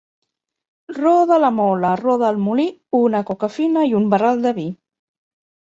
[0.97, 2.67] Roda la mola, roda el molí,
[3.03, 4.69] una coca fina i un barral de vi.